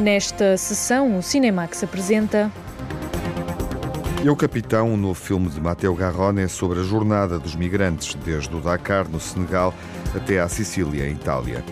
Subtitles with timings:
[0.00, 2.50] Nesta sessão, o Cinemax apresenta.
[4.24, 8.60] Eu Capitão, um novo filme de Matteo Garrone sobre a jornada dos migrantes desde o
[8.60, 9.74] Dakar, no Senegal,
[10.16, 11.62] até à Sicília, em Itália.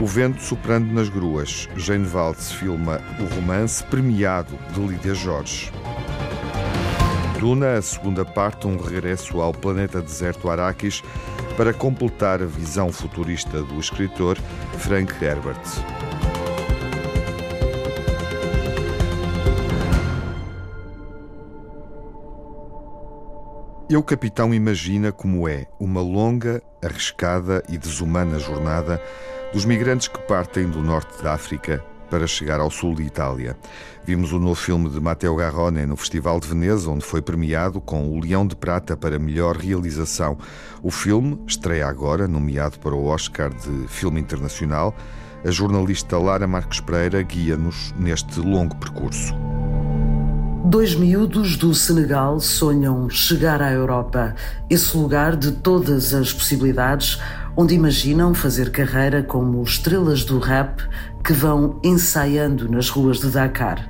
[0.00, 1.68] O vento soprando nas gruas.
[1.76, 5.70] Jane Valls filma o romance premiado de Lídia Jorge.
[7.38, 11.02] Duna, a segunda parte, um regresso ao planeta deserto Arrakis
[11.56, 14.36] para completar a visão futurista do escritor
[14.78, 15.60] Frank Herbert.
[23.88, 29.00] Eu, capitão, imagina como é uma longa, arriscada e desumana jornada
[29.52, 33.56] dos migrantes que partem do norte da África para chegar ao sul de Itália.
[34.06, 38.10] Vimos o novo filme de Matteo Garrone no Festival de Veneza, onde foi premiado com
[38.10, 40.36] o Leão de Prata para melhor realização.
[40.82, 44.94] O filme estreia agora, nomeado para o Oscar de Filme Internacional.
[45.44, 49.34] A jornalista Lara Marques Pereira guia-nos neste longo percurso.
[50.66, 54.34] Dois miúdos do Senegal sonham chegar à Europa,
[54.68, 57.20] esse lugar de todas as possibilidades,
[57.54, 60.82] onde imaginam fazer carreira como estrelas do rap
[61.24, 63.88] que vão ensaiando nas ruas de Dakar.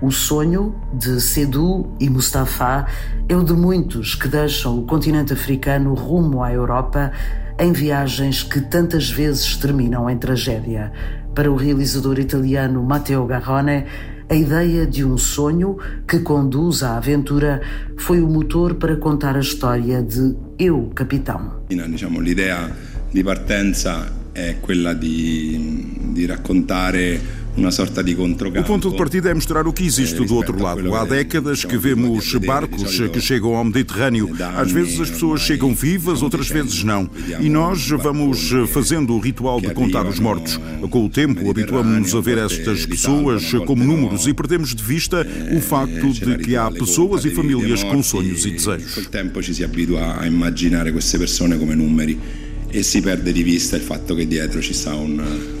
[0.00, 2.86] O sonho de Sedou e Mustafa
[3.28, 7.12] é o de muitos que deixam o continente africano rumo à Europa
[7.58, 10.90] em viagens que tantas vezes terminam em tragédia.
[11.34, 13.84] Para o realizador italiano Matteo Garrone,
[14.30, 15.76] a ideia de um sonho
[16.08, 17.60] que conduz à aventura
[17.98, 21.60] foi o motor para contar a história de Eu, Capitão.
[21.68, 22.70] Diciamo, l'idea
[23.12, 29.84] di partenza è quella di, di raccontare o ponto de partida é mostrar o que
[29.84, 30.94] existe do outro lado.
[30.94, 34.30] Há décadas que vemos barcos que chegam ao Mediterrâneo.
[34.56, 37.10] Às vezes as pessoas chegam vivas, outras vezes não.
[37.40, 40.60] E nós vamos fazendo o ritual de contar os mortos.
[40.90, 45.60] Com o tempo, habituamos-nos a ver estas pessoas como números e perdemos de vista o
[45.60, 48.94] facto de que há pessoas e famílias com sonhos e desejos.
[48.94, 53.32] Com o tempo ci si abitua a imaginar queste persone come numeri e si perde
[53.32, 55.58] di vista il fatto che dietro ci sta un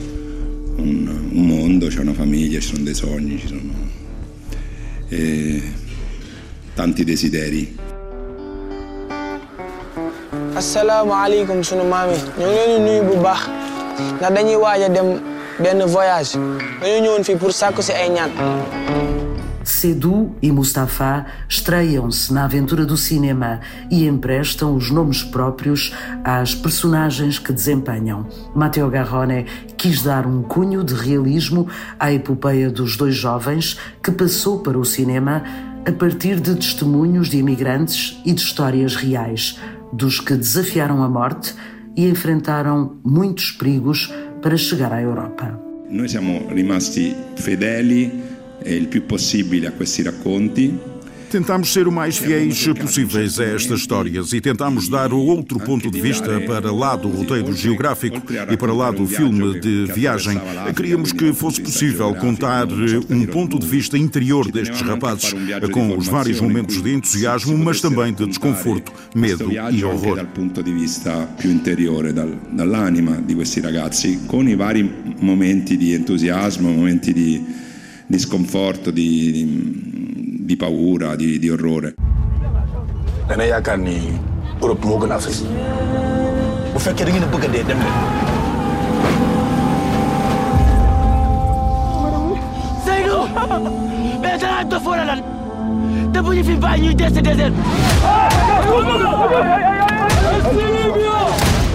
[0.80, 3.60] un, un mondo, c'è una famiglia, ci sono dei sogni, ci sono
[5.08, 5.62] eh,
[6.74, 7.76] tanti desideri.
[10.54, 13.42] asalaamaaleykum sunu maam yi ñu ngi leen di nuyu bu baax
[14.18, 15.08] ndax dañuy waaj a dem
[15.62, 16.36] benn voyage
[16.80, 18.30] dañoo ñëwoon fii pour sàkku si ay ñaan.
[19.70, 25.94] Sedou e Mustafa estreiam-se na aventura do cinema e emprestam os nomes próprios
[26.24, 28.26] às personagens que desempenham.
[28.54, 29.46] Matteo Garrone
[29.78, 34.84] quis dar um cunho de realismo à epopeia dos dois jovens que passou para o
[34.84, 35.44] cinema
[35.86, 39.58] a partir de testemunhos de imigrantes e de histórias reais,
[39.92, 41.54] dos que desafiaram a morte
[41.96, 45.58] e enfrentaram muitos perigos para chegar à Europa.
[45.88, 50.90] Nós siamo rimasti fedeli il più possibile a questi racconti.
[51.30, 56.00] Tentamos ser o mais fiéis possíveis a estas histórias e tentamos dar outro ponto de
[56.00, 58.20] vista para lá do roteiro geográfico
[58.50, 60.40] e para lá do filme de viagem.
[60.74, 62.66] Queríamos que fosse possível contar
[63.08, 65.32] um ponto de vista interior destes rapazes,
[65.70, 70.16] com os vários momentos de entusiasmo, mas também de desconforto, medo e horror.
[70.16, 75.92] Dal ponto di vista più interiore, dall'anima di questi ragazzi, con i vari momenti di
[75.92, 77.68] entusiasmo, momenti di
[78.10, 81.94] di sconforto, di, di, di paura, di, di orrore.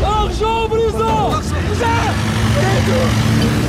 [0.04, 1.42] Argent brisant!
[1.80, 3.65] Ça!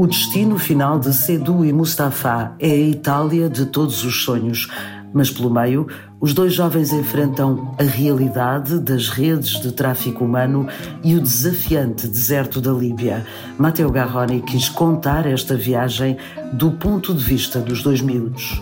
[0.00, 4.66] O destino final de Sedou e Mustafa é a Itália de todos os sonhos,
[5.12, 5.88] mas pelo meio,
[6.18, 10.66] os dois jovens enfrentam a realidade das redes de tráfico humano
[11.04, 13.26] e o desafiante deserto da Líbia.
[13.58, 16.16] Matteo Garrone quis contar esta viagem
[16.54, 18.58] do ponto de vista dos dois miúdos.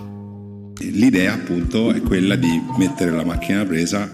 [0.81, 4.11] L'idea appunto è quella di mettere la macchina presa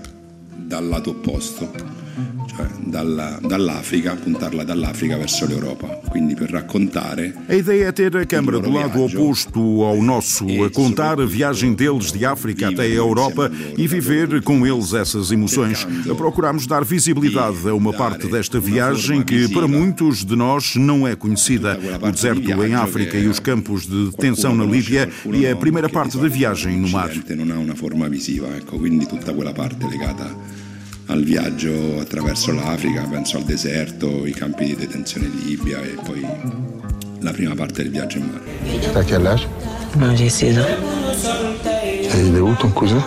[0.55, 2.04] dal lato opposto
[2.46, 6.00] cioè dalla, dall'Africa, puntarla dall'Africa verso l'Europa.
[6.08, 7.34] Quindi per raccontare.
[7.49, 11.75] A ideia é ter a câmara do lado oposto ao nosso, a contar a viagem
[11.75, 15.87] deles de África até a Europa e viver com eles essas emoções.
[16.16, 21.16] Procuramos dar visibilidade a uma parte desta viagem que para muitos de nós não é
[21.16, 21.78] conhecida.
[22.00, 26.19] O deserto em África e os campos de detenção na Líbia e a primeira parte
[26.19, 27.11] da viagem no mar.
[27.34, 30.63] Non ha una forma visiva, ecco, quindi tutta quella parte legata
[31.06, 36.27] al viaggio attraverso l'Africa, penso al deserto, i campi di detenzione in Libia e poi
[37.21, 38.91] la prima parte del viaggio in mare.
[38.93, 39.47] T'as quel âge
[39.97, 40.67] Non, j'ai 16 ans.
[42.15, 43.03] Et il est où ton cousin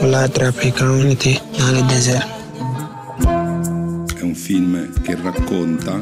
[0.00, 2.26] On l'a attrapé quand on était dans le désert.
[4.16, 5.98] È un film che racconta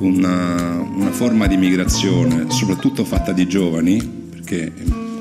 [0.00, 3.98] una, una forma di migrazione, soprattutto fatta di giovani,
[4.30, 4.72] perché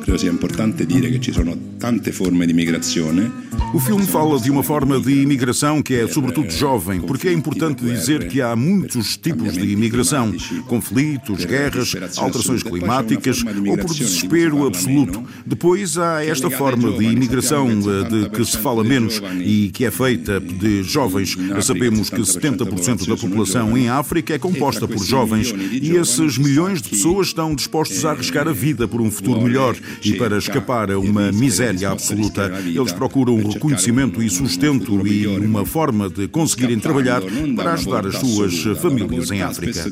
[0.05, 3.43] credo sia importante dire che ci sono tante forme di migrazione.
[3.73, 7.83] O filme fala de uma forma de imigração que é sobretudo jovem, porque é importante
[7.83, 10.33] dizer que há muitos tipos de imigração:
[10.67, 15.23] conflitos, guerras, alterações climáticas ou por desespero absoluto.
[15.45, 20.39] Depois há esta forma de imigração de que se fala menos e que é feita
[20.39, 21.35] de jovens.
[21.61, 26.89] Sabemos que 70% da população em África é composta por jovens e esses milhões de
[26.89, 30.99] pessoas estão dispostos a arriscar a vida por um futuro melhor e para escapar a
[30.99, 32.51] uma miséria absoluta.
[32.65, 37.21] Eles procuram reconhecimento e sustento e uma forma de conseguirem trabalhar
[37.55, 39.83] para ajudar as suas famílias em África.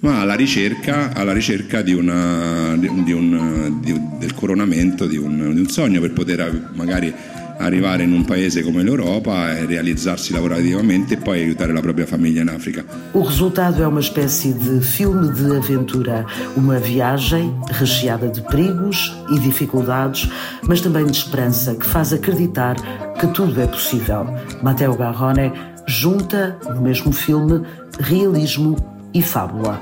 [0.00, 5.60] ma alla ricerca, alla ricerca di una, di un, di, del coronamento di un, di
[5.60, 7.12] un sogno per poter magari
[7.58, 12.42] arrivare in um paese come l'Europa e realizzarsi lavorativamente e poi aiutare la propria famiglia
[12.42, 12.84] in África.
[13.12, 16.24] O resultado é uma espécie de filme de aventura,
[16.56, 20.28] uma viagem recheada de perigos e dificuldades,
[20.62, 22.76] mas também de esperança que faz acreditar
[23.18, 24.26] que tudo é possível.
[24.62, 25.52] Matteo Garrone
[25.86, 27.62] junta no mesmo filme
[27.98, 28.76] realismo
[29.12, 29.80] e fábula.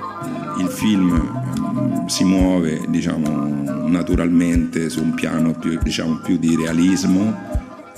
[0.58, 3.28] Il film mm, si muove diciamo,
[3.88, 7.34] naturalmente su un piano più, diciamo, più di realismo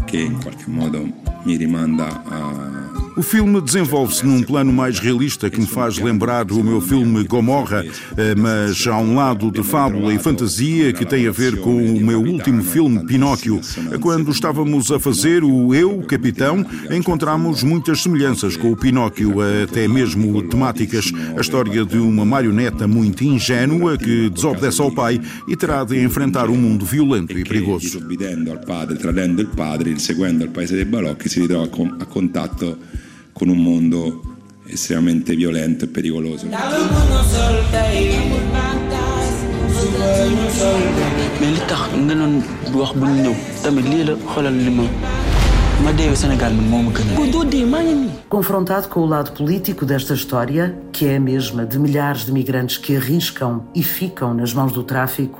[0.08, 1.06] che in qualche modo
[1.42, 2.87] mi rimanda a
[3.18, 7.84] O filme desenvolve-se num plano mais realista que me faz lembrar o meu filme Gomorra,
[8.16, 12.00] eh, mas há um lado de fábula e fantasia que tem a ver com o
[12.00, 13.60] meu último filme Pinóquio.
[14.00, 19.34] Quando estávamos a fazer o Eu, Capitão, encontramos muitas semelhanças com o Pinóquio,
[19.64, 21.10] até mesmo temáticas.
[21.36, 26.48] A história de uma marioneta muito ingênua que desobedece ao pai e terá de enfrentar
[26.48, 27.84] um mundo violento e perigoso.
[27.84, 31.68] Disobbedendo al padre, tradendo il padre, inseguendo il paese dei balocchi, si ritrova
[31.98, 32.78] a contatto
[33.38, 34.20] con un mondo
[34.66, 36.46] estremamente violento e pericoloso.
[41.40, 42.34] mais li tax nga doon
[42.74, 44.84] wax bu ñu ñëw tamit lii la xoolal li ma
[45.84, 47.14] ma deewee Sénégal man moo ma gën a.
[47.16, 48.10] boo doo dee maa ngi nii.
[48.28, 52.76] Confrontado com o lado político desta história, que é a mesma de milhares de migrantes
[52.76, 55.38] que arriscam e ficam nas mãos do tráfico,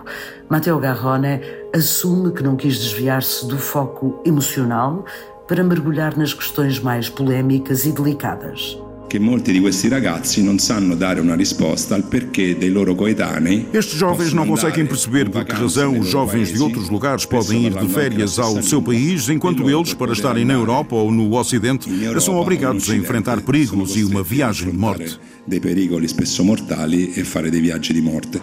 [0.49, 1.41] Matteo Garrone
[1.75, 5.05] assume que não quis desviar-se do foco emocional
[5.49, 8.77] para mergulhar nas questões mais polémicas e delicadas.
[9.09, 13.67] Che molti di questi ragazzi non sanno dare una risposta al perché dei loro coetanei.
[13.73, 17.73] Estes jovens não conseguem perceber por que razão os jovens de outros lugares podem ir
[17.73, 21.89] de férias ao seu país, enquanto eles, para estarem na Europa ou no Ocidente,
[22.21, 25.19] são obrigados a enfrentar perigos e uma viagem de morte.
[25.47, 28.43] Dei pericoli spesso mortali e fare dei viaggi di morte.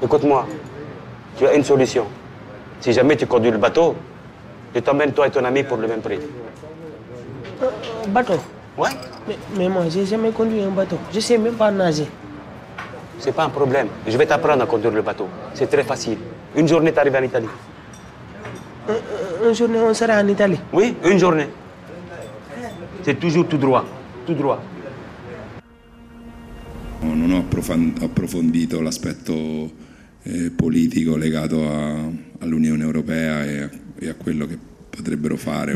[0.00, 0.46] Écoute-moi,
[1.38, 2.06] tu as une solution.
[2.80, 3.94] Si jamais tu conduis le bateau,
[4.74, 6.18] je t'emmène toi et ton ami pour le même prix.
[8.08, 8.34] bateau.
[8.78, 8.90] Ouais
[9.28, 10.96] Mais, mais moi, j'ai jamais conduit un bateau.
[11.12, 12.06] Je sais même pas nager.
[13.18, 13.88] C'est pas un problème.
[14.06, 15.28] Je vais t'apprendre à conduire le bateau.
[15.54, 16.18] C'est très facile.
[16.56, 17.48] Une journée, t'arrives en Italie.
[18.88, 20.58] Un, un journée, on sera en Italie.
[20.72, 21.48] Oui, une journée.
[23.02, 23.84] C'est toujours tout droit.
[24.26, 24.60] Tout droit.
[27.02, 27.44] Non ho
[28.02, 29.70] approfondito l'aspetto
[30.22, 31.66] eh, politico legato
[32.40, 34.58] all'Unione Europea e a, e a quello che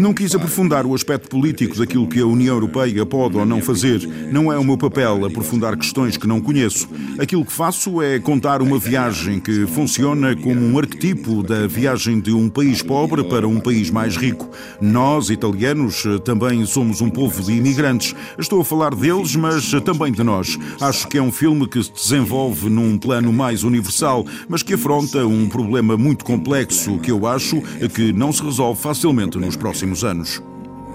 [0.00, 4.06] Não quis aprofundar o aspecto político daquilo que a União Europeia pode ou não fazer.
[4.32, 6.88] Não é o meu papel aprofundar questões que não conheço.
[7.18, 12.32] Aquilo que faço é contar uma viagem que funciona como um arquetipo da viagem de
[12.32, 14.50] um país pobre para um país mais rico.
[14.80, 18.14] Nós, italianos, também somos um povo de imigrantes.
[18.36, 20.58] Estou a falar deles, mas também de nós.
[20.80, 25.24] Acho que é um filme que se desenvolve num plano mais universal, mas que afronta
[25.24, 27.62] um problema muito complexo que eu acho
[27.94, 30.42] que não se resolve facilmente facilmente nos próximos anos.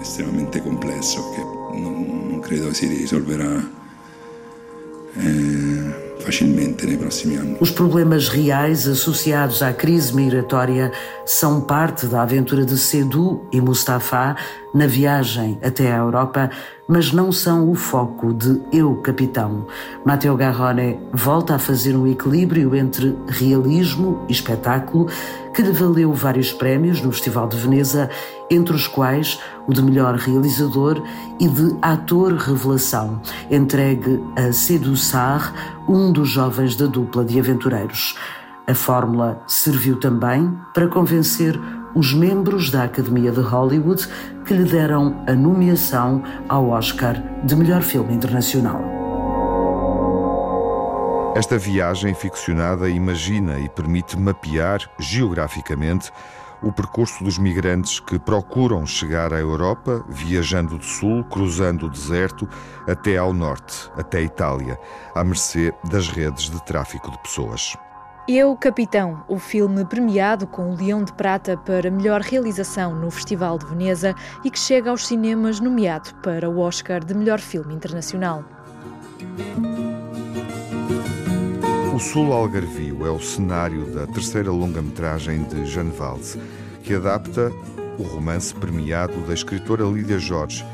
[0.02, 1.40] Extremamente complexo que
[1.80, 3.62] não, não credo se risolverá
[5.16, 7.58] eh, facilmente nos próximos anos.
[7.60, 10.90] Os problemas reais associados à crise migratória
[11.24, 14.34] são parte da aventura de Sedu e Mustafa
[14.74, 16.50] na viagem até a Europa,
[16.88, 19.66] mas não são o foco de Eu Capitão.
[20.04, 25.06] Matteo Garrone volta a fazer um equilíbrio entre realismo e espetáculo
[25.54, 28.08] que lhe valeu vários prémios no Festival de Veneza,
[28.50, 31.02] entre os quais o de melhor realizador
[31.38, 35.52] e de ator revelação, entregue a Sarr,
[35.88, 38.16] um dos jovens da dupla de aventureiros.
[38.66, 41.58] A fórmula serviu também para convencer
[41.94, 44.06] os membros da Academia de Hollywood
[44.44, 49.00] que lhe deram a nomeação ao Oscar de melhor filme internacional.
[51.34, 56.10] Esta viagem ficcionada imagina e permite mapear geograficamente
[56.62, 62.48] o percurso dos migrantes que procuram chegar à Europa, viajando do sul, cruzando o deserto
[62.86, 64.78] até ao norte, até a Itália,
[65.14, 67.76] à mercê das redes de tráfico de pessoas.
[68.28, 73.58] Eu, Capitão, o filme premiado com o Leão de Prata para melhor realização no Festival
[73.58, 78.44] de Veneza e que chega aos cinemas nomeado para o Oscar de melhor filme internacional.
[81.94, 86.38] O Sul Algarvio é o cenário da terceira longa-metragem de Jeanne Valls,
[86.84, 87.50] que adapta
[87.98, 90.64] o romance premiado da escritora Lídia Jorge.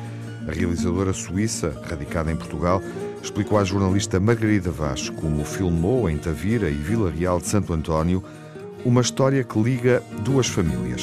[0.47, 2.81] A realizadora suíça, radicada em Portugal,
[3.23, 8.23] explicou à jornalista Margarida Vaz como filmou em Tavira e Vila Real de Santo António
[8.85, 11.02] uma história que liga duas famílias.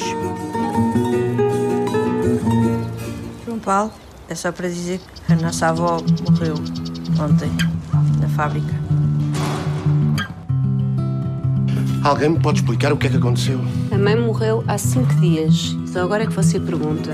[3.44, 3.92] João Paulo,
[4.28, 6.54] é só para dizer que a nossa avó morreu
[7.20, 7.50] ontem,
[8.20, 8.74] na fábrica.
[12.02, 13.60] Alguém me pode explicar o que é que aconteceu?
[13.90, 15.74] A mãe morreu há cinco dias.
[15.94, 17.12] Só agora é que você pergunta.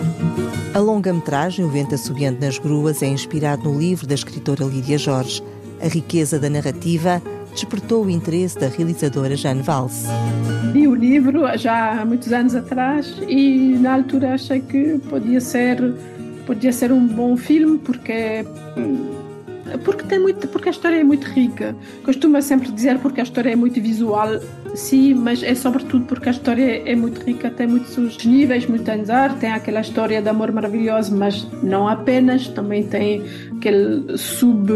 [0.73, 5.43] A longa-metragem O Vento Assobiante nas Gruas é inspirado no livro da escritora Lídia Jorge.
[5.83, 7.21] A riqueza da narrativa
[7.53, 10.07] despertou o interesse da realizadora Jane Valls.
[10.73, 15.95] Li o livro já há muitos anos atrás e na altura achei que podia ser
[16.47, 18.47] podia ser um bom filme porque
[19.79, 21.75] porque tem muito porque a história é muito rica.
[22.05, 24.41] Costumo sempre dizer porque a história é muito visual
[24.75, 29.39] sim mas é sobretudo porque a história é muito rica tem muitos níveis muito andar
[29.39, 33.23] tem aquela história de amor maravilhoso mas não apenas também tem
[33.57, 34.73] aquele sub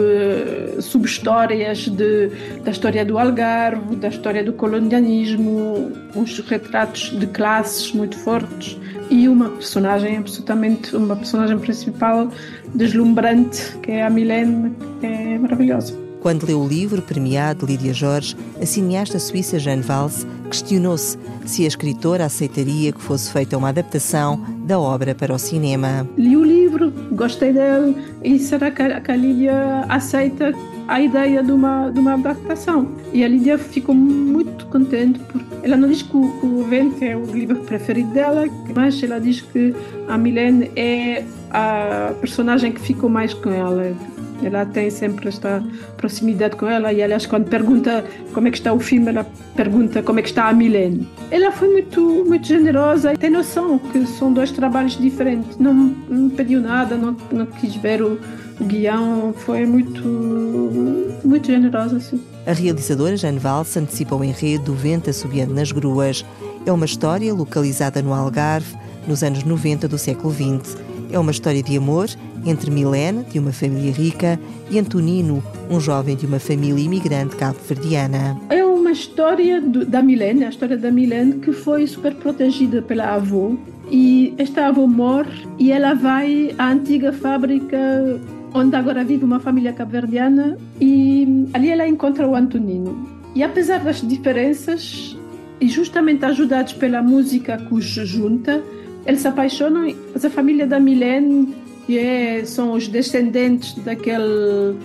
[0.81, 2.31] sub histórias de
[2.65, 8.79] da história do Algarve da história do colonialismo uns retratos de classes muito fortes
[9.11, 12.31] e uma personagem absolutamente uma personagem principal
[12.75, 17.93] deslumbrante que é a Milene que é maravilhosa quando leu o livro premiado de Lídia
[17.93, 23.69] Jorge, a cineasta suíça Jeanne Valls questionou-se se a escritora aceitaria que fosse feita uma
[23.69, 26.09] adaptação da obra para o cinema.
[26.17, 30.55] Li o livro, gostei dele, e será que a Lídia aceita
[30.89, 32.89] a ideia de uma, de uma adaptação?
[33.13, 37.05] E a Lídia ficou muito contente, porque ela não diz que o, que o Vento
[37.05, 39.75] é o livro preferido dela, mas ela diz que
[40.09, 43.95] a Milene é a personagem que ficou mais com ela
[44.43, 45.63] ela tem sempre esta
[45.97, 50.03] proximidade com ela e, aliás, quando pergunta como é que está o filme, ela pergunta
[50.03, 51.09] como é que está a Milene.
[51.31, 55.57] Ela foi muito, muito generosa e tem noção que são dois trabalhos diferentes.
[55.59, 58.19] Não, não pediu nada, não, não quis ver o,
[58.61, 60.03] o guião, foi muito,
[61.25, 62.21] muito generosa, sim.
[62.47, 66.25] A realizadora Jane Valls antecipa o enredo do Vento Assobiando nas Gruas.
[66.67, 68.77] É uma história localizada no Algarve,
[69.07, 70.77] nos anos 90 do século XX.
[71.15, 72.09] É uma história de amor
[72.45, 74.37] entre Milene, de uma família rica,
[74.69, 75.41] e Antonino,
[75.71, 78.37] um jovem de uma família imigrante cabo-verdiana.
[78.51, 83.15] É uma história do, da Milene, a história da Milene, que foi super protegida pela
[83.15, 83.53] avó.
[83.93, 87.79] E esta avó morre e ela vai à antiga fábrica
[88.53, 93.09] onde agora vive uma família cabo-verdiana e ali ela encontra o Antonino.
[93.37, 95.17] E apesar das diferenças,
[95.61, 98.61] e justamente ajudados pela música que os junta,
[99.07, 99.95] eles se apaixonam.
[100.13, 101.55] Mas a família da Milene
[101.87, 104.77] que é, são os descendentes daquele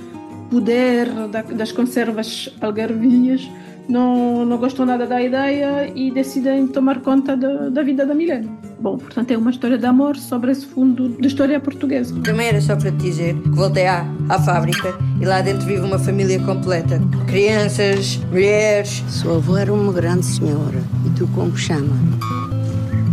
[0.50, 3.50] poder da, das conservas algarvias,
[3.88, 8.50] não, não gostam nada da ideia e decidem tomar conta da, da vida da Milene.
[8.80, 12.16] Bom, portanto é uma história de amor sobre esse fundo de história portuguesa.
[12.22, 15.82] Também era só para te dizer que voltei à, à fábrica e lá dentro vive
[15.82, 17.02] uma família completa.
[17.28, 19.04] Crianças, mulheres.
[19.10, 20.82] Sua avó era uma grande senhora.
[21.06, 21.96] E tu como chama?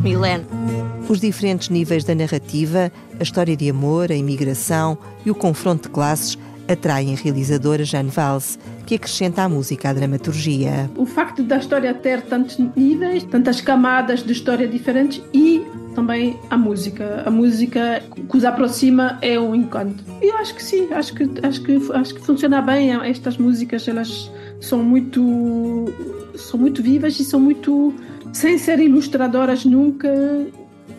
[0.03, 0.45] Milene.
[1.09, 5.95] Os diferentes níveis da narrativa, a história de amor, a imigração e o confronto de
[5.95, 6.37] classes
[6.67, 10.91] atraem a realizadora Jane Valls, que acrescenta à música a dramaturgia.
[10.97, 16.59] O facto da história ter tantos níveis, tantas camadas de história diferentes e também a
[16.59, 17.23] música.
[17.25, 20.03] A música que os aproxima é um encanto.
[20.21, 22.91] E acho que sim, acho que, acho que, acho que funciona bem.
[23.09, 24.29] Estas músicas, elas
[24.61, 25.85] são muito,
[26.35, 27.95] são muito vivas e são muito,
[28.33, 30.09] sem ser ilustradoras nunca,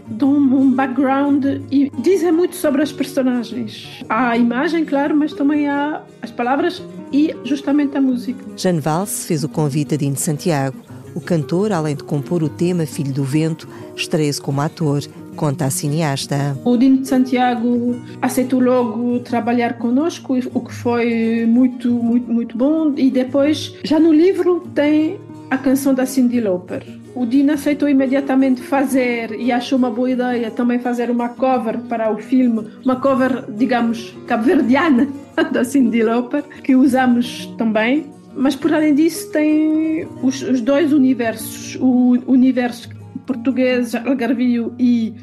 [0.10, 4.04] dão um background e dizem muito sobre as personagens.
[4.08, 8.44] Há a imagem, claro, mas também há as palavras e justamente a música.
[8.56, 10.78] Jeanne Valls fez o convite a Dino Santiago.
[11.16, 15.02] O cantor, além de compor o tema Filho do Vento, estreia-se como ator,
[15.36, 16.58] conta a cineasta.
[16.64, 22.94] O Dino de Santiago aceitou logo trabalhar conosco, o que foi muito, muito, muito bom.
[22.96, 26.84] E depois, já no livro, tem a canção da Cindy Lauper
[27.17, 32.12] o Dina aceitou imediatamente fazer e achou uma boa ideia também fazer uma cover para
[32.12, 35.07] o filme, uma cover, digamos, cabo-verdiana
[35.51, 38.05] da Cindy Lauper, que usamos também.
[38.36, 42.89] Mas por além disso tem os, os dois universos, o universo
[43.25, 45.15] português, algarvio e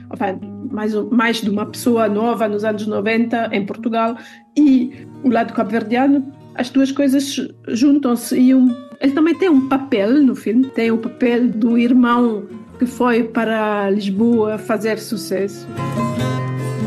[0.70, 4.16] mais, mais de uma pessoa nova nos anos 90 em Portugal
[4.56, 10.23] e o lado cabo-verdiano, as duas coisas juntam-se e um ele também tem um papel
[10.23, 12.44] no filme, tem o papel do irmão
[12.78, 15.66] que foi para Lisboa fazer sucesso.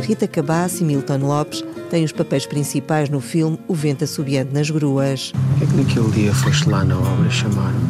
[0.01, 4.69] Rita Cabasso e Milton Lopes têm os papéis principais no filme O Vento Assobiante nas
[4.69, 5.31] Gruas.
[5.31, 7.87] Por que é que naquele dia foste lá na obra chamar-me?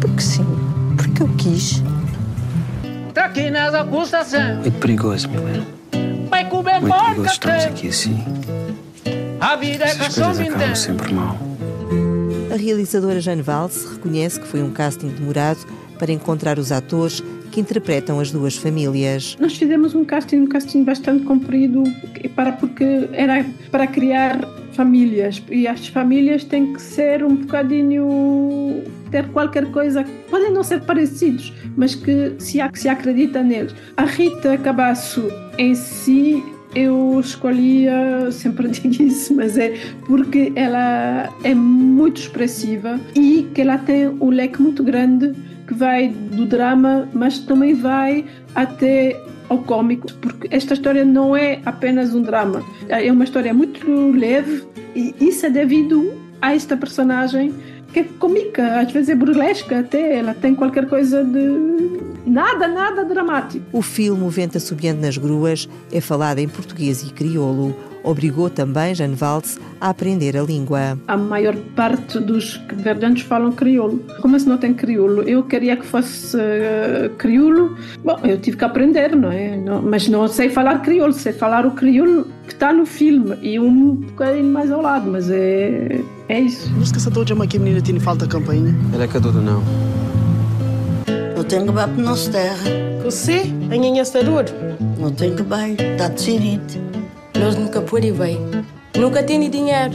[0.00, 0.46] Porque sim,
[0.96, 1.82] porque eu quis.
[3.08, 4.58] Está aqui nas acusações.
[4.58, 5.66] Muito perigoso, Milena.
[6.28, 8.24] Vai comer Muito perigoso estamos aqui assim.
[9.52, 11.36] A vida é acabam sempre mal.
[12.50, 15.58] A realizadora Jane Valls reconhece que foi um casting demorado
[15.98, 19.36] para encontrar os atores que interpretam as duas famílias.
[19.38, 21.82] Nós fizemos um casting, um casting bastante comprido,
[22.34, 24.40] para, porque era para criar
[24.72, 30.80] famílias e as famílias têm que ser um bocadinho ter qualquer coisa, podem não ser
[30.80, 33.74] parecidos, mas que se, se acredita neles.
[33.98, 35.28] A Rita Cabasso
[35.58, 36.42] em si
[36.74, 39.74] eu escolhia, sempre digo isso, mas é
[40.06, 45.32] porque ela é muito expressiva e que ela tem um leque muito grande
[45.66, 48.24] que vai do drama, mas também vai
[48.54, 54.10] até ao cômico, porque esta história não é apenas um drama, é uma história muito
[54.12, 54.64] leve
[54.94, 57.54] e isso é devido a esta personagem
[58.00, 63.64] é cômica, às vezes é burlesca até, ela tem qualquer coisa de nada, nada dramático.
[63.72, 67.76] O filme O Vento Assobiando nas Gruas é falado em português e crioulo.
[68.04, 70.98] Obrigou também Jane Valls a aprender a língua.
[71.06, 74.04] A maior parte dos verdanos falam crioulo.
[74.20, 75.22] Como se não tem crioulo?
[75.22, 77.76] Eu queria que fosse uh, crioulo.
[78.04, 79.56] Bom, eu tive que aprender, não é?
[79.56, 83.58] Não, mas não sei falar crioulo, sei falar o crioulo que está no filme e
[83.58, 86.70] um bocadinho mais ao lado, mas é, é isso.
[86.72, 88.74] Não se caçador de uma que a menina tem falta campainha?
[88.92, 89.62] Ela é caduda, não.
[91.36, 92.70] Não tem que bater não se terra.
[93.04, 93.42] Você?
[93.64, 94.44] A minha dor?
[94.98, 96.91] Não tem que bem, está decidido.
[97.38, 98.38] Nós nunca por e bem.
[98.98, 99.94] Nunca tenho dinheiro.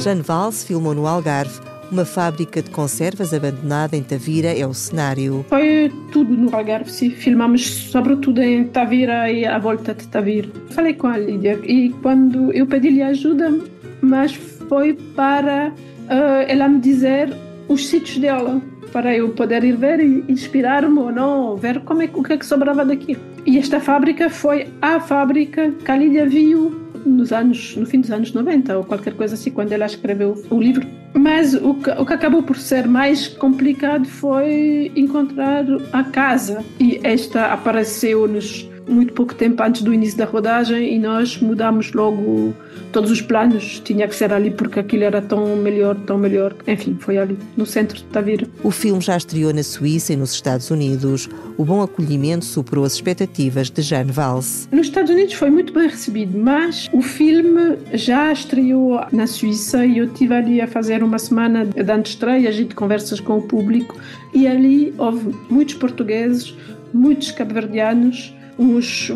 [0.00, 1.60] Jane Valls filmou no Algarve.
[1.90, 5.44] Uma fábrica de conservas abandonada em Tavira é o cenário.
[5.48, 7.10] Foi tudo no Algarve, sim.
[7.10, 10.48] Filmamos sobretudo em Tavira e à volta de Tavira.
[10.70, 13.58] Falei com a Lídia e quando eu pedi-lhe ajuda,
[14.00, 17.32] mas foi para uh, ela me dizer
[17.68, 18.60] os sítios dela,
[18.92, 22.36] para eu poder ir ver e inspirar-me ou não, ver como é, o que é
[22.36, 23.16] que sobrava daqui.
[23.46, 28.10] E esta fábrica foi a fábrica que a Lídia viu nos anos, no fim dos
[28.10, 30.86] anos 90 ou qualquer coisa assim, quando ela escreveu o livro.
[31.12, 37.00] Mas o que, o que acabou por ser mais complicado foi encontrar a casa e
[37.04, 42.54] esta apareceu-nos muito pouco tempo antes do início da rodagem e nós mudamos logo
[42.92, 43.80] todos os planos.
[43.84, 46.54] Tinha que ser ali porque aquilo era tão melhor, tão melhor.
[46.66, 48.46] Enfim, foi ali, no centro de Tavira.
[48.62, 51.28] O filme já estreou na Suíça e nos Estados Unidos.
[51.56, 54.68] O bom acolhimento superou as expectativas de Jane Valls.
[54.70, 59.98] Nos Estados Unidos foi muito bem recebido, mas o filme já estreou na Suíça e
[59.98, 63.96] eu estive ali a fazer uma semana de antestreias e de conversas com o público
[64.34, 66.54] e ali houve muitos portugueses,
[66.92, 69.10] muitos cabo-verdianos, uns,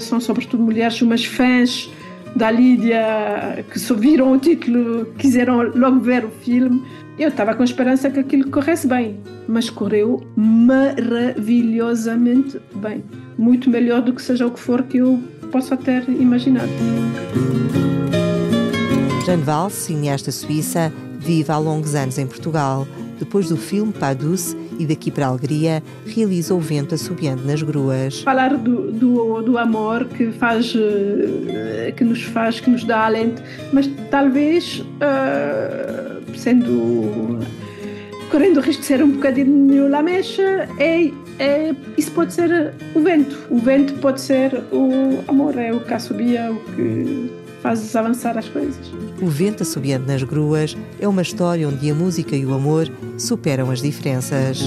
[0.00, 1.90] são sobretudo mulheres, umas fãs
[2.34, 6.82] da Lídia que só viram o título, quiseram logo ver o filme.
[7.18, 13.04] Eu estava com esperança que aquilo corresse bem, mas correu maravilhosamente bem.
[13.36, 16.72] Muito melhor do que seja o que for que eu possa ter imaginado.
[19.26, 22.88] Jane Valls, cineasta suíça, vive há longos anos em Portugal.
[23.18, 28.20] Depois do filme Padus e daqui para a alegria, realiza o vento assobiando nas gruas.
[28.22, 33.42] Falar do, do, do, amor que faz, eh, que nos faz, que nos dá alento,
[33.72, 37.40] mas talvez uh, sendo
[38.30, 43.38] correndo o risco de ser um bocadinho lamecha, é, é, isso pode ser o vento.
[43.50, 47.30] O vento pode ser o amor, é o que assobia, o que
[47.62, 48.92] faz avançar as coisas.
[49.20, 53.70] O Vento Assobiando nas Gruas é uma história onde a música e o amor superam
[53.70, 54.60] as diferenças.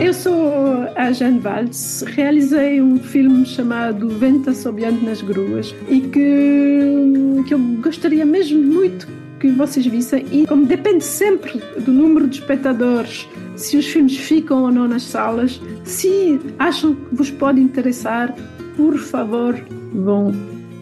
[0.00, 7.44] Eu sou a Jane Valls, realizei um filme chamado Vento Assobiando nas Gruas e que,
[7.46, 9.06] que eu gostaria mesmo muito
[9.38, 14.64] que vocês vissem e como depende sempre do número de espectadores se os filmes ficam
[14.64, 18.34] ou não nas salas se acham que vos pode interessar
[18.76, 19.54] por favor
[19.92, 20.32] vão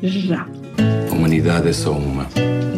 [0.09, 0.47] já
[1.09, 2.27] a humanidade é só uma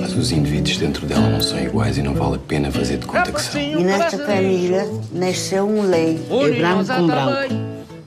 [0.01, 3.07] Mas os indivíduos dentro dela não são iguais e não vale a pena fazer de
[3.07, 3.61] conta que são.
[3.61, 6.19] E nesta família nasceu um lei.
[6.31, 7.55] É branco com branco,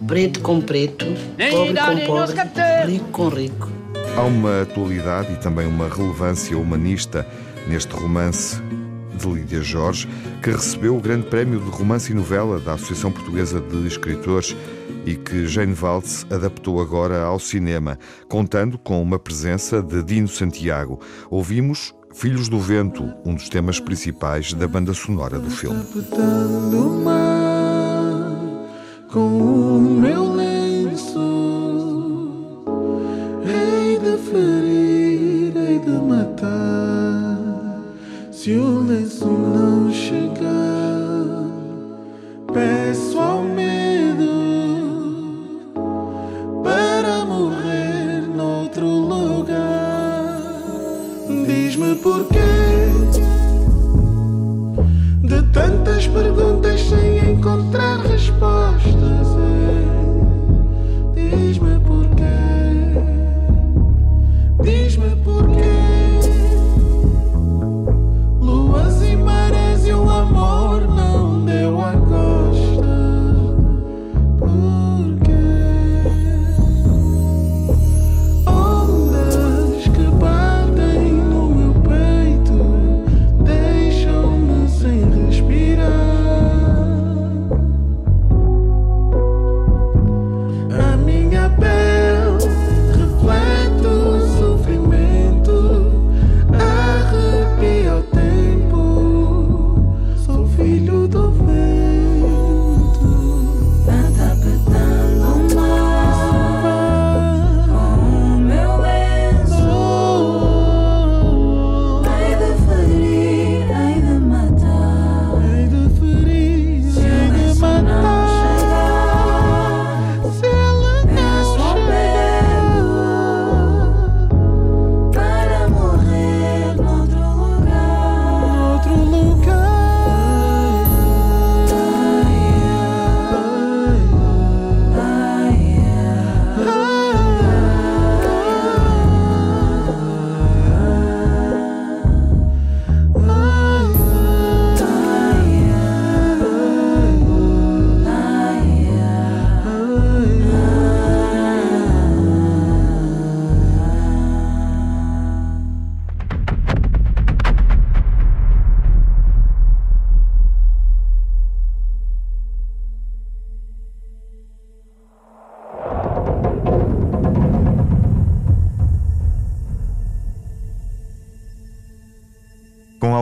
[0.07, 1.05] preto com preto,
[1.51, 3.69] pobre com pobre, rico com rico.
[4.15, 7.27] Há uma atualidade e também uma relevância humanista
[7.67, 8.61] neste romance
[9.13, 10.07] de Lídia Jorge,
[10.41, 14.55] que recebeu o Grande Prémio de Romance e Novela da Associação Portuguesa de Escritores
[15.05, 20.99] e que Jane Valls adaptou agora ao cinema, contando com uma presença de Dino Santiago.
[21.29, 25.81] Ouvimos Filhos do Vento, um dos temas principais da banda sonora do filme.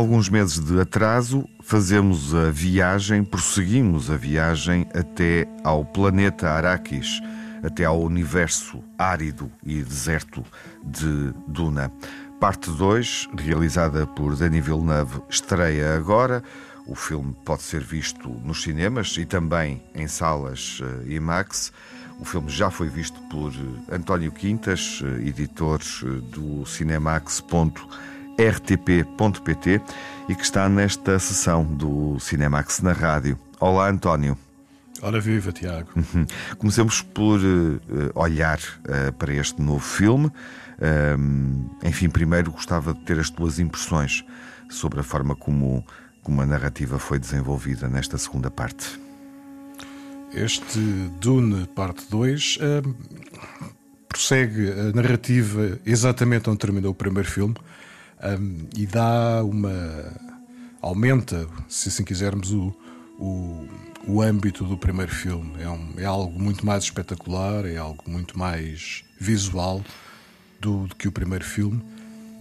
[0.10, 7.22] Alguns meses de atraso, fazemos a viagem, prosseguimos a viagem até ao planeta Arrakis,
[7.62, 10.43] até ao universo árido e deserto
[10.84, 11.91] de Duna.
[12.39, 16.43] Parte 2, realizada por Denis Villeneuve, estreia agora.
[16.88, 21.72] O filme pode ser visto nos cinemas e também em salas eh, IMAX.
[22.19, 25.80] O filme já foi visto por eh, António Quintas, eh, editor
[26.32, 26.65] do
[28.39, 29.82] cinemax.rtp.pt
[30.30, 33.38] e que está nesta sessão do Cinemax na rádio.
[33.60, 34.38] Olá, António.
[35.02, 35.89] Ora viva, Tiago.
[35.95, 36.25] Uhum.
[36.58, 40.32] Comecemos por eh, olhar eh, para este novo filme.
[40.82, 44.23] Ahm, enfim, primeiro gostava de ter as tuas impressões
[44.69, 45.86] sobre a forma como,
[46.23, 48.99] como a narrativa foi desenvolvida nesta segunda parte.
[50.34, 50.80] Este
[51.19, 52.82] Dune, parte 2, eh,
[54.08, 57.56] prossegue a narrativa exatamente onde terminou o primeiro filme
[58.22, 58.38] eh,
[58.78, 60.14] e dá uma.
[60.82, 62.74] aumenta, se assim quisermos, o,
[63.18, 63.68] o,
[64.08, 65.52] o âmbito do primeiro filme.
[65.62, 69.84] É, um- é algo muito mais espetacular, é algo muito mais visual
[70.60, 71.82] do, do que o primeiro filme.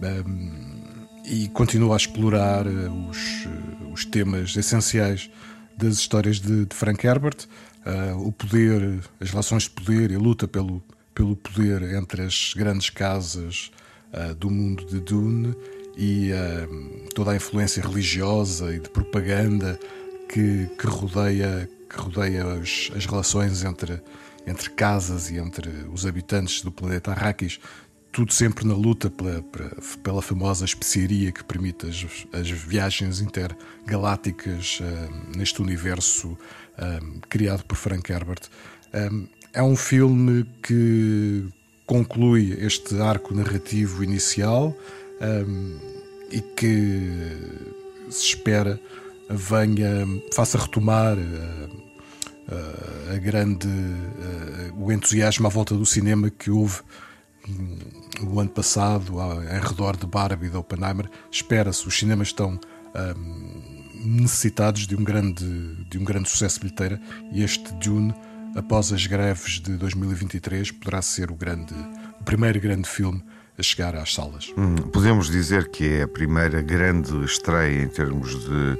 [0.01, 0.89] Um,
[1.25, 5.29] e continua a explorar eh, os, eh, os temas essenciais
[5.77, 7.45] das histórias de, de Frank Herbert,
[7.85, 10.81] eh, o poder, as relações de poder e a luta pelo,
[11.13, 13.69] pelo poder entre as grandes casas
[14.13, 15.55] eh, do mundo de Dune
[15.97, 16.67] e eh,
[17.13, 19.79] toda a influência religiosa e de propaganda
[20.27, 24.01] que, que rodeia, que rodeia as, as relações entre,
[24.47, 27.59] entre casas e entre os habitantes do planeta Arrakis,
[28.11, 29.71] tudo sempre na luta pela, pela,
[30.03, 36.37] pela famosa especiaria que permite as, as viagens intergalácticas eh, neste universo
[37.27, 38.49] criado por Frank Herbert.
[38.93, 39.09] Eh,
[39.53, 41.47] é um filme que
[41.89, 44.75] conclui este arco narrativo inicial.
[45.19, 45.45] eh,
[46.31, 47.37] e que
[48.09, 48.79] se espera
[49.29, 51.17] venha, faça retomar
[52.47, 56.81] a, a grande, a, o entusiasmo à volta do cinema que houve
[58.21, 59.15] o ano passado,
[59.51, 62.59] em redor de Barbie e de Oppenheimer, espera-se, os cinemas estão
[63.17, 65.45] um, necessitados de um, grande,
[65.89, 68.13] de um grande sucesso bilheteira e este Dune,
[68.55, 71.73] após as greves de 2023, poderá ser o, grande,
[72.19, 73.23] o primeiro grande filme
[73.57, 74.53] a chegar às salas.
[74.57, 78.75] Hum, podemos dizer que é a primeira grande estreia em termos de,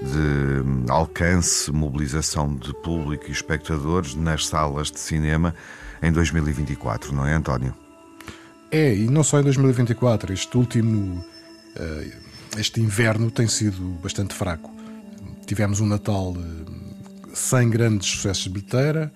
[0.00, 5.54] de alcance, mobilização de público e espectadores nas salas de cinema
[6.00, 7.74] em 2024, não é, António?
[8.72, 10.32] É, e não só em 2024.
[10.32, 11.22] Este último.
[11.76, 12.22] Uh,
[12.58, 14.70] este inverno tem sido bastante fraco.
[15.46, 16.81] Tivemos um Natal uh,
[17.32, 19.12] sem grandes sucessos de bilheteira,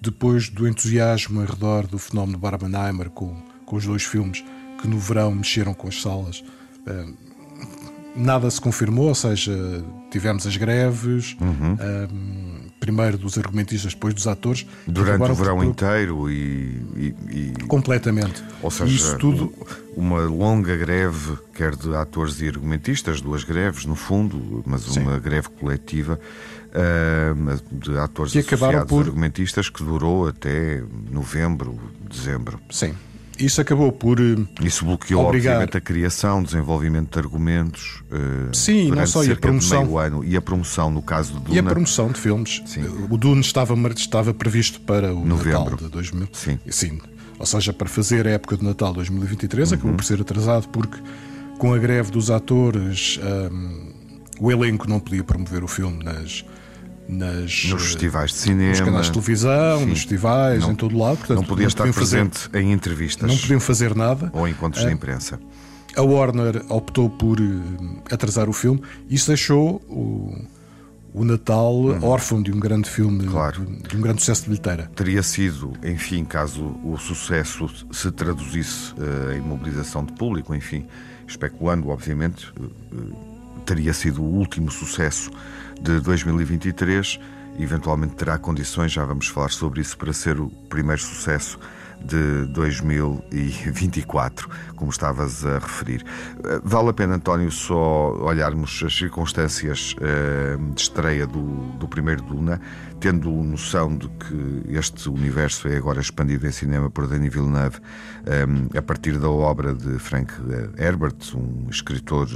[0.00, 4.44] depois do entusiasmo em redor do fenómeno Barbenheimer com, com os dois filmes
[4.80, 6.42] que no verão mexeram com as salas.
[6.86, 7.14] Uh,
[8.16, 9.52] nada se confirmou, ou seja,
[10.10, 11.36] tivemos as greves.
[11.40, 14.66] Uhum primeiro dos argumentistas, depois dos atores.
[14.86, 15.64] Durante o verão por...
[15.64, 18.42] inteiro e, e, e, Completamente.
[18.62, 19.52] Ou seja, Isso tudo...
[19.94, 25.00] uma longa greve, quer de atores e argumentistas, duas greves no fundo, mas Sim.
[25.00, 26.18] uma greve coletiva
[26.70, 29.06] uh, de atores e associados por...
[29.06, 31.78] argumentistas que durou até novembro,
[32.08, 32.60] dezembro.
[32.70, 32.94] Sim.
[33.38, 34.20] Isso acabou por.
[34.20, 35.54] Eh, Isso bloqueou, obrigar...
[35.54, 38.02] obviamente, a criação, desenvolvimento de argumentos.
[38.12, 39.98] Uh, Sim, não só, e a promoção.
[39.98, 41.56] Ano, e a promoção, no caso do Duna.
[41.56, 42.62] E a promoção de filmes.
[42.66, 42.84] Sim.
[43.08, 45.70] O Dune estava, estava previsto para o Novembro.
[45.70, 46.28] Natal de 2000.
[46.32, 46.58] Sim.
[46.68, 47.00] Sim.
[47.38, 49.78] Ou seja, para fazer a época de Natal 2023, uhum.
[49.78, 50.98] acabou por ser atrasado porque,
[51.58, 53.18] com a greve dos atores,
[53.50, 53.92] um,
[54.38, 56.44] o elenco não podia promover o filme nas
[57.10, 59.86] nas, nos festivais de cinema, nos canais de televisão, sim.
[59.86, 61.18] nos festivais, não, em todo lado.
[61.18, 63.28] Portanto, não podia não estar presente fazer, em entrevistas.
[63.28, 64.30] Não podiam fazer nada.
[64.32, 65.40] Ou encontros de imprensa.
[65.96, 68.80] A Warner optou por eh, atrasar o filme.
[69.08, 70.36] Isso deixou o,
[71.12, 72.04] o Natal uhum.
[72.04, 73.64] órfão de um grande filme, claro.
[73.64, 74.90] de, de, um grande sucesso de bilheteira.
[74.94, 80.86] Teria sido, enfim, caso o sucesso se traduzisse uh, em mobilização de público, enfim,
[81.26, 83.30] especulando, obviamente, uh,
[83.70, 85.30] teria sido o último sucesso
[85.80, 87.20] de 2023.
[87.56, 91.56] Eventualmente terá condições, já vamos falar sobre isso, para ser o primeiro sucesso
[92.04, 96.04] de 2024, como estavas a referir.
[96.42, 102.22] Eh, vale a pena, António, só olharmos as circunstâncias eh, de estreia do, do primeiro
[102.22, 102.60] Duna,
[102.98, 107.78] tendo noção de que este universo é agora expandido em cinema por Denis Villeneuve
[108.26, 110.32] eh, a partir da obra de Frank
[110.76, 112.26] Herbert, um escritor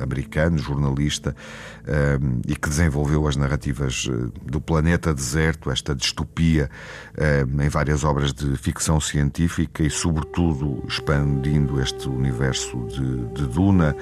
[0.00, 1.34] americano, jornalista,
[2.46, 4.08] e que desenvolveu as narrativas
[4.44, 6.70] do planeta deserto, esta distopia,
[7.62, 13.96] em várias obras de ficção científica e, sobretudo, expandindo este universo de, de Duna.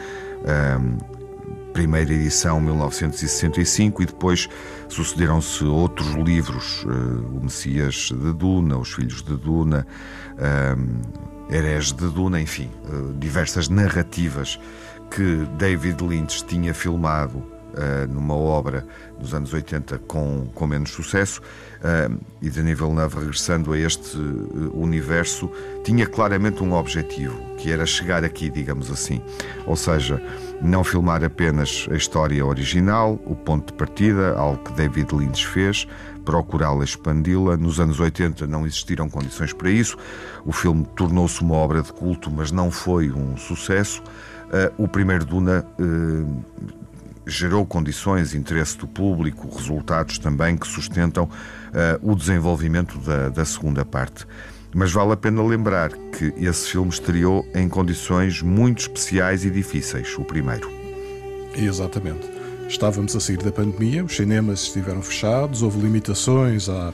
[1.72, 4.48] Primeira edição 1965 e depois
[4.88, 9.86] sucederam-se outros livros, uh, o Messias de Duna, Os Filhos de Duna,
[11.48, 14.58] Herege de Duna, enfim, uh, diversas narrativas
[15.10, 18.86] que David Lynch tinha filmado uh, numa obra
[19.18, 21.40] dos anos 80 com, com menos sucesso
[21.80, 25.50] uh, e Denis Villeneuve regressando a este uh, universo
[25.84, 29.20] tinha claramente um objetivo, que era chegar aqui, digamos assim.
[29.66, 30.22] Ou seja,
[30.60, 35.86] não filmar apenas a história original, o ponto de partida, algo que David Lynch fez,
[36.24, 37.56] procurá-la expandi-la.
[37.56, 39.96] Nos anos 80 não existiram condições para isso.
[40.44, 44.02] O filme tornou-se uma obra de culto, mas não foi um sucesso.
[44.50, 46.44] Uh, o primeiro Duna uh,
[47.24, 51.30] gerou condições, interesse do público, resultados também que sustentam uh,
[52.10, 54.26] o desenvolvimento da, da segunda parte.
[54.74, 60.16] Mas vale a pena lembrar que esse filme estreou em condições muito especiais e difíceis,
[60.18, 60.70] o primeiro.
[61.56, 62.28] Exatamente.
[62.68, 66.92] Estávamos a sair da pandemia, os cinemas estiveram fechados, houve limitações à,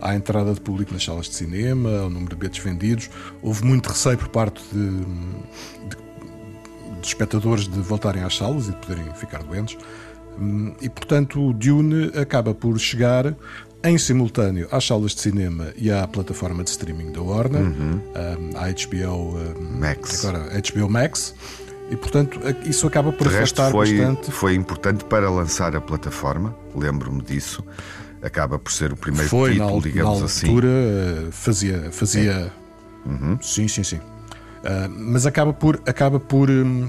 [0.00, 3.08] à entrada de público nas salas de cinema, ao número de bilhetes vendidos,
[3.40, 4.90] houve muito receio por parte de,
[5.88, 6.03] de
[7.04, 9.76] de espectadores de voltarem às salas e de poderem ficar doentes.
[10.38, 13.34] Hum, e, portanto, o Dune acaba por chegar
[13.84, 18.00] em simultâneo às salas de cinema e à plataforma de streaming da Warner, uhum.
[18.54, 19.38] à HBO
[19.78, 20.24] Max.
[20.24, 21.34] Agora, HBO Max.
[21.90, 24.30] E, portanto, isso acaba por de afastar foi, bastante.
[24.30, 27.62] Foi importante para lançar a plataforma, lembro-me disso.
[28.22, 30.46] Acaba por ser o primeiro foi, título, na, digamos na assim.
[30.46, 30.68] altura,
[31.18, 31.30] assim.
[31.30, 31.88] fazia.
[31.92, 32.52] fazia...
[33.04, 33.38] Uhum.
[33.42, 34.00] Sim, sim, sim.
[34.64, 36.88] Uh, mas acaba por, acaba por, um,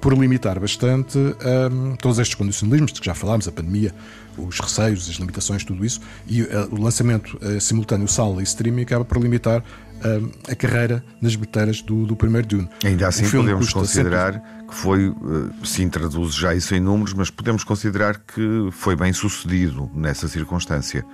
[0.00, 3.94] por limitar bastante um, todos estes condicionalismos de que já falámos, a pandemia,
[4.36, 8.82] os receios, as limitações, tudo isso, e uh, o lançamento uh, simultâneo sala e streaming
[8.82, 12.68] acaba por limitar uh, a carreira nas bilheteiras do, do primeiro Dune.
[12.84, 14.66] Ainda assim podemos considerar sempre...
[14.66, 15.14] que foi,
[15.62, 21.04] se introduz já isso em números, mas podemos considerar que foi bem sucedido nessa circunstância.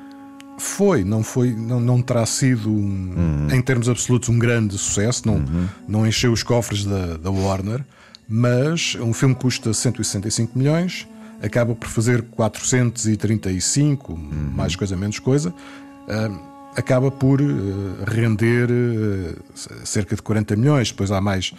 [0.58, 2.74] Foi, não foi, não, não terá sido, um,
[3.16, 3.48] uhum.
[3.52, 5.68] em termos absolutos, um grande sucesso, não, uhum.
[5.86, 7.84] não encheu os cofres da, da Warner,
[8.28, 11.06] mas um filme custa 165 milhões,
[11.40, 14.18] acaba por fazer 435, uhum.
[14.54, 16.38] mais coisa menos coisa, uh,
[16.76, 19.36] acaba por uh, render uh,
[19.84, 21.54] cerca de 40 milhões, depois há mais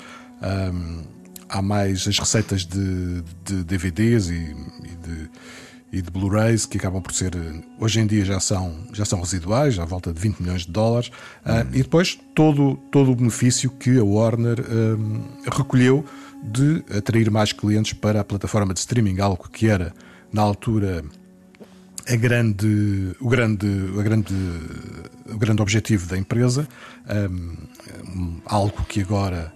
[1.49, 5.29] há mais as receitas de, de DVDs e, e de
[5.91, 7.33] e de Blu-rays que acabam por ser
[7.79, 11.09] hoje em dia já são já são residuais à volta de 20 milhões de dólares
[11.45, 16.05] uh, e depois todo todo o benefício que a Warner uh, recolheu
[16.43, 19.93] de atrair mais clientes para a plataforma de streaming algo que era
[20.31, 21.03] na altura
[22.07, 24.33] a grande o grande a grande
[25.31, 26.67] o grande objetivo da empresa
[27.31, 29.51] um, algo que agora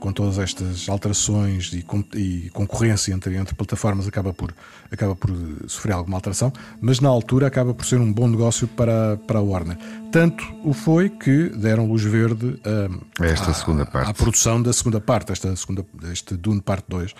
[0.00, 4.54] com todas estas alterações e, e, concorrência entre, entre plataformas acaba por,
[4.90, 5.30] acaba por
[5.66, 9.42] sofrer alguma alteração, mas na altura acaba por ser um bom negócio para, para a
[9.42, 9.78] Warner.
[10.12, 14.10] Tanto o foi que deram luz verde a, esta à, segunda parte.
[14.10, 17.14] à produção da segunda parte, esta segunda, este Dune parte 2.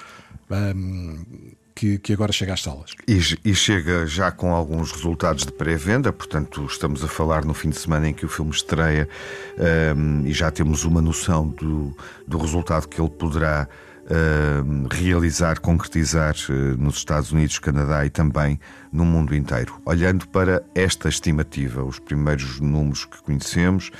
[0.50, 1.24] Um,
[1.76, 2.92] que, que, agora chega às salas.
[3.06, 7.68] E, e, chega já com alguns resultados de pré-venda, portanto, estamos a falar no fim
[7.68, 9.06] de semana em que o filme estreia
[9.94, 11.94] um, e já temos uma noção do,
[12.26, 13.68] do resultado que ele poderá
[14.64, 18.58] um, realizar, concretizar uh, nos Estados Unidos, Canadá e também
[18.90, 19.78] no mundo inteiro.
[19.84, 23.90] Olhando para esta estimativa, os primeiros números que conhecemos,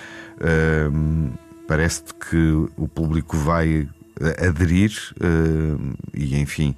[0.90, 1.30] um,
[1.68, 3.86] parece-te que o público vai
[4.46, 6.74] aderir uh, e, enfim,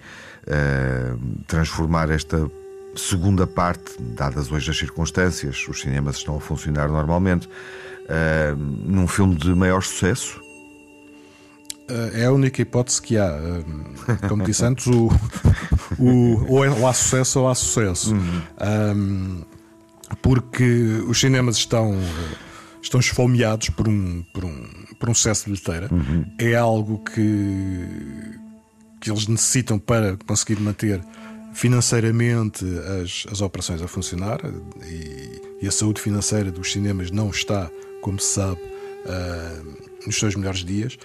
[0.47, 2.51] uh, transformar esta
[2.97, 7.49] segunda parte, dadas hoje as circunstâncias, os cinemas estão a funcionar normalmente,
[8.57, 10.41] num filme de maior sucesso?
[12.15, 13.31] É a única hipótese que há.
[14.29, 15.09] Como disse antes, o,
[15.99, 18.15] o, ou, é, há sucesso ou há sucesso.
[18.15, 18.43] Uhum.
[18.97, 19.43] Um,
[20.23, 21.95] porque os cinemas estão
[22.83, 24.67] estão esfomeados por um, por um,
[24.99, 25.89] por um sucesso de bilheteira.
[25.93, 26.25] Uhum.
[26.39, 27.87] É algo que,
[29.01, 31.01] que eles necessitam para conseguir manter
[31.53, 32.65] financeiramente
[33.03, 34.41] as, as operações a funcionar
[34.85, 40.35] e, e a saúde financeira dos cinemas não está, como se sabe, uh, nos seus
[40.35, 40.97] melhores dias.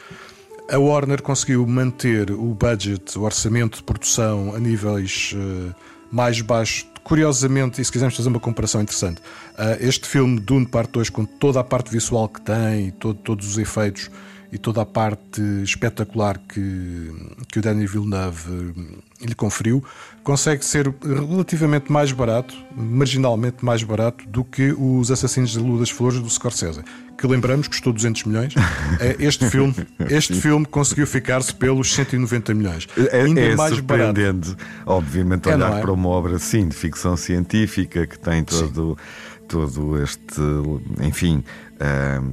[0.69, 5.75] A Warner conseguiu manter o budget, o orçamento de produção a níveis uh,
[6.11, 10.91] mais baixos Curiosamente, e se quisermos fazer uma comparação interessante, uh, este filme Dune Parte
[10.93, 14.09] 2, com toda a parte visual que tem, todo, todos os efeitos
[14.53, 17.11] e toda a parte espetacular que,
[17.51, 19.83] que o Danny Villeneuve eh, lhe conferiu,
[20.23, 25.89] consegue ser relativamente mais barato, marginalmente mais barato, do que os Assassinos de Lua das
[25.89, 26.83] Flores do Scorsese,
[27.17, 28.53] que lembramos custou 200 milhões.
[28.99, 29.75] Eh, este filme,
[30.09, 32.87] este filme conseguiu ficar-se pelos 190 milhões.
[33.11, 34.65] É, Ainda é mais surpreendente, barato.
[34.85, 38.97] obviamente, é, olhar é, para uma obra assim de ficção científica que tem todo,
[39.47, 40.41] todo este,
[41.01, 41.43] enfim,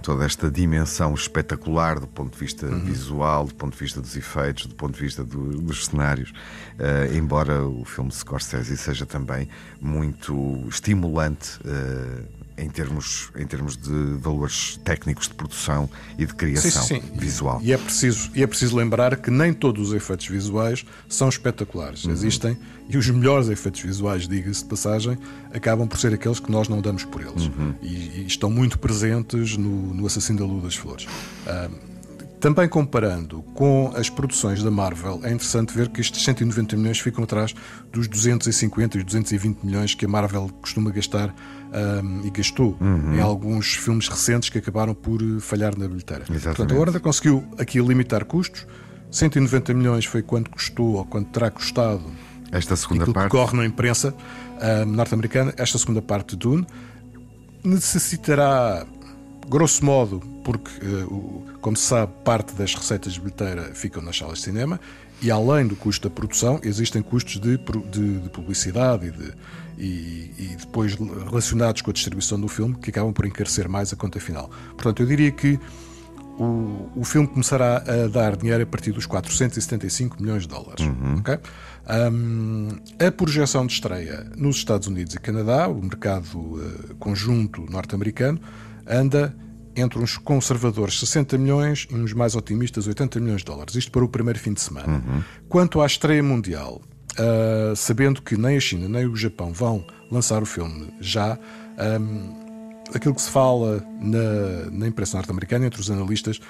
[0.03, 2.81] toda esta dimensão espetacular do ponto de vista uhum.
[2.81, 7.15] visual, do ponto de vista dos efeitos, do ponto de vista do, dos cenários, uh,
[7.15, 9.49] embora o filme de Scorsese seja também
[9.81, 11.59] muito estimulante.
[11.65, 17.19] Uh, em termos, em termos de valores técnicos de produção e de criação sim, sim.
[17.19, 17.61] visual.
[17.63, 22.05] E é, preciso, e é preciso lembrar que nem todos os efeitos visuais são espetaculares.
[22.05, 22.13] Uhum.
[22.13, 25.19] Existem, e os melhores efeitos visuais, diga-se de passagem,
[25.53, 27.47] acabam por ser aqueles que nós não damos por eles.
[27.47, 27.75] Uhum.
[27.81, 31.07] E, e, estão muito presentes no, no Assassino da Lua das Flores.
[32.41, 37.23] Também comparando com as produções da Marvel, é interessante ver que estes 190 milhões ficam
[37.23, 37.55] atrás
[37.93, 41.35] dos 250 e 220 milhões que a Marvel costuma gastar
[41.73, 43.15] um, e gastou uhum.
[43.15, 46.25] em alguns filmes recentes que acabaram por eh, falhar na bilheteira.
[46.25, 46.57] Exatamente.
[46.57, 48.67] Portanto, a Warner conseguiu aqui limitar custos.
[49.11, 52.05] 190 milhões foi quanto custou ou quanto terá custado
[52.53, 55.55] esta segunda parte que corre na imprensa uh, norte-americana.
[55.57, 56.67] Esta segunda parte de Dune
[57.63, 58.87] necessitará
[59.49, 61.07] grosso modo, porque, eh,
[61.61, 64.81] como se sabe, parte das receitas de bilheteira ficam nas salas de cinema
[65.23, 67.59] e, além do custo da produção, existem custos de,
[67.91, 69.33] de, de publicidade e, de,
[69.79, 73.97] e, e, depois relacionados com a distribuição do filme que acabam por encarecer mais a
[73.97, 74.51] conta final.
[74.77, 75.59] Portanto, eu diria que
[76.39, 80.87] o, o filme começará a dar dinheiro a partir dos 475 milhões de dólares.
[80.87, 81.19] Uhum.
[81.19, 81.39] Okay?
[82.13, 82.69] Um,
[83.07, 88.41] a projeção de estreia nos Estados Unidos e Canadá, o mercado uh, conjunto norte-americano,
[88.87, 89.35] anda
[89.77, 93.75] entre uns conservadores 60 milhões e uns mais otimistas 80 milhões de dólares.
[93.75, 95.03] Isto para o primeiro fim de semana.
[95.07, 95.23] Uhum.
[95.49, 96.81] Quanto à estreia mundial,
[97.13, 101.39] uh, sabendo que nem a China nem o Japão vão lançar o filme já,
[102.01, 102.51] um,
[102.95, 106.41] aquilo que se fala na, na imprensa norte-americana, entre os analistas,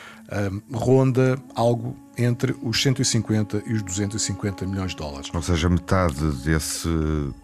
[0.70, 5.30] um, ronda algo entre os 150 e os 250 milhões de dólares.
[5.32, 6.88] Ou seja, metade desse,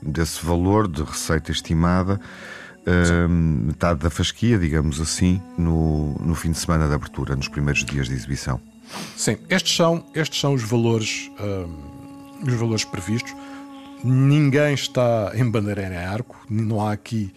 [0.02, 2.20] desse valor de receita estimada
[3.28, 8.08] metade da fasquia, digamos assim, no, no fim de semana de abertura, nos primeiros dias
[8.08, 8.60] de exibição.
[9.16, 11.30] Sim, estes são, estes são os valores,
[12.46, 13.34] os valores previstos.
[14.04, 17.32] Ninguém está em bandeira em arco, não há aqui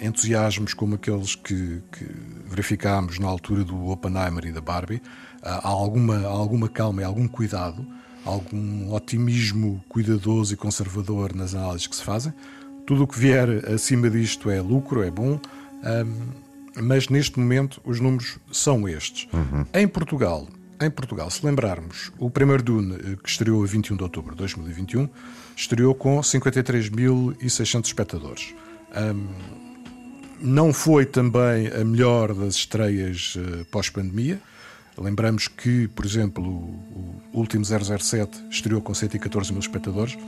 [0.00, 2.06] entusiasmos como aqueles que, que,
[2.46, 5.02] verificámos na altura do Oppenheimer e da Barbie.
[5.42, 7.84] há, alguma, alguma calma e algum cuidado,
[8.24, 12.32] algum otimismo cuidadoso e conservador nas análises que se fazem.
[12.86, 15.40] Tudo o que vier acima disto é lucro, é bom,
[16.82, 19.26] mas neste momento os números são estes.
[19.32, 19.64] Uhum.
[19.72, 20.48] Em Portugal,
[20.80, 24.38] em Portugal, se lembrarmos, o primeiro Dune, eh, que estreou a 21 de outubro de
[24.38, 25.08] 2021,
[25.56, 28.54] estreou com 53.600 espectadores.
[30.40, 34.40] Não foi também a melhor das estreias uh, pós-pandemia.
[34.98, 40.18] Lembramos que, por exemplo, o, o último 007 estreou com 114 mil espectadores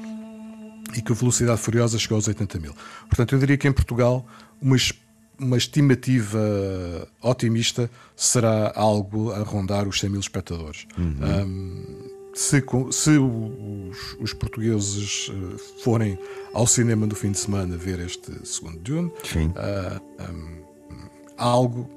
[0.95, 2.75] e que a velocidade furiosa chegou aos 80 mil.
[3.09, 4.27] Portanto, eu diria que em Portugal
[4.61, 4.77] uma,
[5.39, 6.39] uma estimativa
[7.21, 10.87] otimista será algo a rondar os 100 mil espectadores.
[10.97, 11.45] Uhum.
[11.47, 16.19] Um, se, se os, os, portugueses eh, forem
[16.53, 20.63] ao cinema no fim de semana ver este segundo Dune, uh, um,
[21.39, 21.91] algo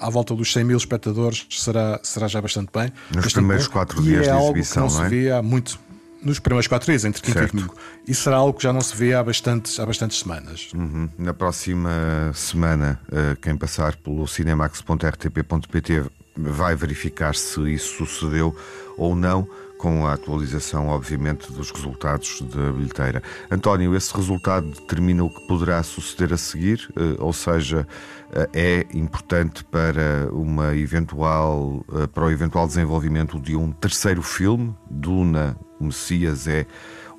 [0.00, 2.90] à volta dos 100 mil espectadores será, será já bastante bem.
[3.14, 5.08] Nos primeiros quatro dias é de exibição, não, não é?
[5.08, 5.78] se vê há muito
[6.24, 7.54] nos primeiros quatro dias, entre quinta certo.
[7.54, 7.74] e domingo.
[8.06, 10.70] Isso será algo que já não se vê há bastantes, há bastantes semanas.
[10.74, 11.08] Uhum.
[11.18, 11.90] Na próxima
[12.34, 16.04] semana, eh, quem passar pelo cinemax.rtp.pt
[16.36, 18.56] vai verificar se isso sucedeu
[18.96, 19.48] ou não
[19.82, 23.20] com a atualização, obviamente, dos resultados da bilheteira.
[23.50, 27.84] António, esse resultado determina o que poderá suceder a seguir, eh, ou seja,
[28.32, 35.56] eh, é importante para uma eventual para o eventual desenvolvimento de um terceiro filme, Duna
[35.80, 36.64] Messias é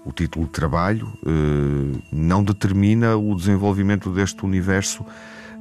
[0.06, 5.06] o título de trabalho, eh, não determina o desenvolvimento deste universo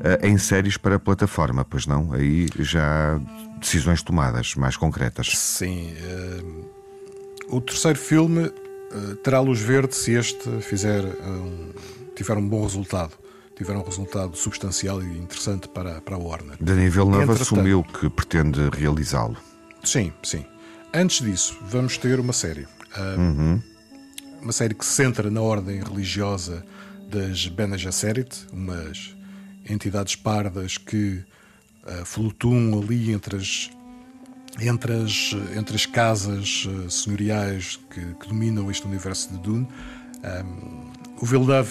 [0.05, 2.13] eh, em séries para a plataforma, pois não?
[2.13, 3.21] Aí já
[3.59, 5.33] decisões tomadas mais concretas.
[5.37, 5.95] Sim.
[5.97, 6.82] Eh,
[7.53, 8.51] o terceiro filme
[9.23, 11.71] terá luz verde se este fizer um,
[12.15, 13.13] tiver um bom resultado.
[13.57, 16.57] Tiver um resultado substancial e interessante para, para a Warner.
[16.61, 19.37] Daniel Villeneuve assumiu que pretende realizá-lo.
[19.85, 20.45] Sim, sim.
[20.93, 22.67] Antes disso, vamos ter uma série
[23.17, 23.63] Uhum.
[24.41, 26.65] Uma série que se centra na ordem religiosa
[27.09, 29.15] das Bene Gesserit, umas
[29.69, 31.23] entidades pardas que
[31.85, 33.71] uh, flutuam ali entre as,
[34.61, 39.69] entre as, entre as casas uh, senhoriais que, que, dominam este universo de Dune.
[40.23, 40.91] Um,
[41.21, 41.71] o Villeneuve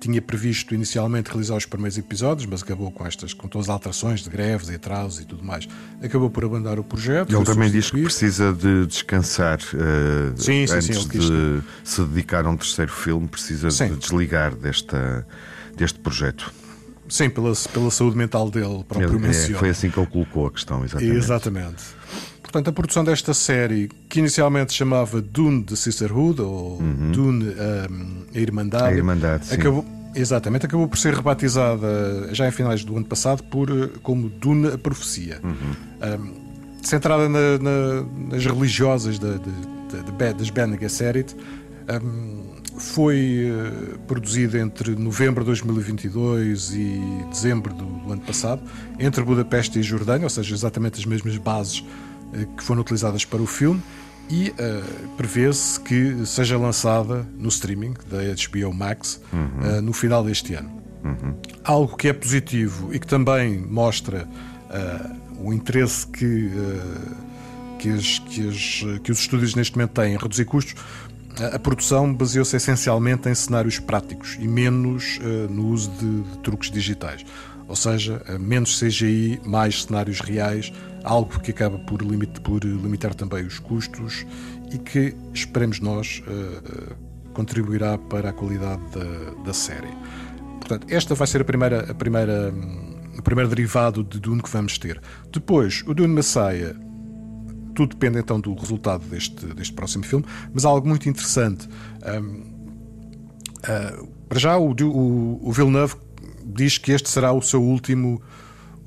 [0.00, 4.20] tinha previsto inicialmente realizar os primeiros episódios, mas acabou com estas, com todas as alterações
[4.20, 5.68] de greves e atrasos e tudo mais.
[6.02, 7.34] Acabou por abandonar o projeto.
[7.34, 12.44] Ele também diz que precisa de descansar uh, sim, antes sim, sim, de se dedicar
[12.44, 15.26] a um terceiro filme, precisa de desligar desta,
[15.76, 16.52] deste projeto.
[17.08, 20.50] Sim, pela, pela saúde mental dele, próprio ele, é, Foi assim que ele colocou a
[20.50, 21.16] questão, exatamente.
[21.16, 21.84] Exatamente.
[22.42, 27.12] Portanto, a produção desta série, que inicialmente chamava Dune de Sisterhood, ou uhum.
[27.12, 29.84] Dune um, a Irmandade, a Irmandade acabou,
[30.16, 34.68] Exatamente, acabou por ser rebatizada já em finais do ano passado por, eh, como Dune
[34.68, 35.38] a Profecia.
[35.44, 36.30] Uhum.
[36.30, 36.46] Um,
[36.82, 41.36] centrada na, na, nas religiosas de, de, de, das Bene Gesserit,
[42.02, 42.45] um,
[42.78, 47.00] foi uh, produzida entre novembro de 2022 e
[47.30, 48.62] dezembro do, ano passado,
[48.98, 53.40] entre Budapeste e Jordânia, ou seja, exatamente as mesmas bases uh, que foram utilizadas para
[53.40, 53.82] o filme
[54.28, 59.78] e uh, prevê-se que seja lançada no streaming da HBO Max uhum.
[59.78, 60.70] uh, no final deste ano.
[61.04, 61.34] Uhum.
[61.62, 66.50] Algo que é positivo e que também mostra uh, o interesse que,
[67.78, 70.74] que, as, que, as, que, os estúdios neste momento têm em reduzir custos.
[71.52, 75.18] A produção baseou-se essencialmente em cenários práticos e menos
[75.50, 77.24] no uso de, de truques digitais.
[77.68, 80.72] Ou seja, menos CGI, mais cenários reais,
[81.06, 84.26] algo que acaba por, limit, por limitar também os custos
[84.72, 86.94] e que, esperemos nós, uh,
[87.32, 89.92] contribuirá para a qualidade da, da, série.
[90.58, 92.52] Portanto, esta vai ser a primeira, a primeira,
[93.16, 95.00] o primeiro derivado de Dune que vamos ter.
[95.32, 96.74] Depois, o Dune Messiah,
[97.76, 101.68] tudo depende então do resultado deste, deste próximo filme, mas há algo muito interessante.
[102.04, 102.40] Um,
[103.58, 105.94] uh, para já, o, o, o Villeneuve
[106.44, 108.20] diz que este será o seu último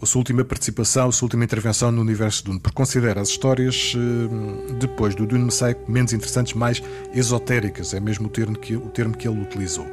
[0.01, 3.93] a sua última participação, a sua última intervenção no universo Dune, porque considera as histórias
[4.79, 6.81] depois do Dune Messiah menos interessantes, mais
[7.13, 9.85] esotéricas, é mesmo o termo que, o termo que ele utilizou.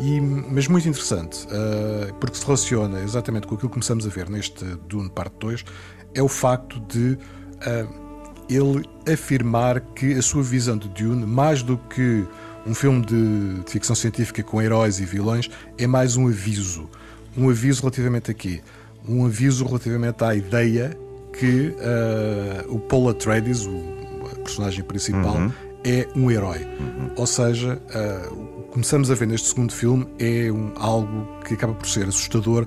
[0.00, 4.30] E, mas muito interessante, uh, porque se relaciona exatamente com aquilo que começamos a ver
[4.30, 5.64] neste Dune Parte 2,
[6.14, 8.01] é o facto de uh,
[8.48, 12.24] ele afirmar que a sua visão de Dune, mais do que
[12.66, 16.88] um filme de, de ficção científica com heróis e vilões, é mais um aviso.
[17.36, 18.60] Um aviso relativamente a quê?
[19.08, 20.96] Um aviso relativamente à ideia
[21.38, 23.82] que uh, o Paul Atreides, o
[24.44, 25.52] personagem principal, uhum.
[25.82, 26.58] é um herói.
[26.58, 27.10] Uhum.
[27.16, 31.88] Ou seja, uh, começamos a ver neste segundo filme é um, algo que acaba por
[31.88, 32.66] ser assustador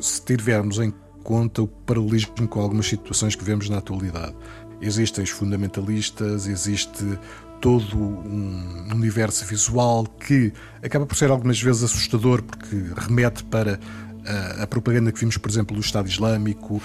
[0.00, 4.34] se tivermos em conta o paralelismo com algumas situações que vemos na atualidade.
[4.82, 7.18] Existem os fundamentalistas, existe
[7.60, 10.52] todo um universo visual que
[10.82, 13.78] acaba por ser algumas vezes assustador porque remete para
[14.26, 16.82] a, a propaganda que vimos, por exemplo, do Estado Islâmico.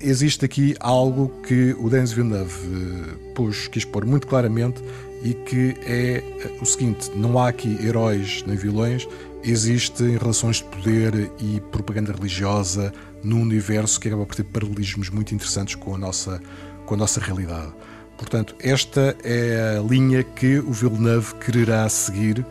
[0.00, 4.82] existe aqui algo que o Denis Villeneuve uh, pôs, quis pôr muito claramente
[5.22, 6.22] e que é
[6.60, 9.06] o seguinte: não há aqui heróis nem vilões,
[9.42, 12.92] existem relações de poder e propaganda religiosa
[13.22, 16.40] num universo que acaba por ter paralelismos muito interessantes com a nossa,
[16.88, 17.70] com a nossa realidade.
[18.16, 22.44] Portanto, esta é a linha que o Villeneuve quererá seguir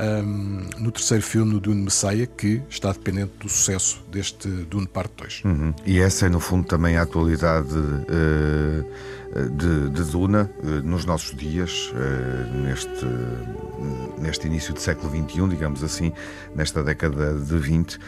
[0.00, 5.12] um, no terceiro filme do Dune Messiah, que está dependente do sucesso deste Dune Parte
[5.16, 5.42] 2.
[5.44, 5.74] Uhum.
[5.86, 8.84] E essa é, no fundo, também a atualidade uh,
[9.56, 13.06] de, de, Duna uh, nos nossos dias, uh, neste,
[14.20, 16.12] neste início do século XXI, digamos assim,
[16.54, 17.98] nesta década de 20.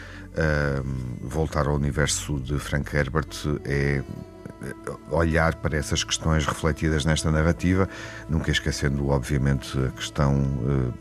[1.21, 3.29] voltar ao universo de Frank Herbert
[3.65, 4.01] é
[5.09, 7.89] olhar para essas questões refletidas nesta narrativa,
[8.29, 10.93] nunca esquecendo, obviamente, a questão uh,